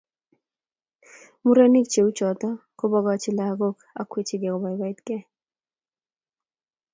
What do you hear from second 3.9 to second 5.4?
ak kwechikei kobaibaitkei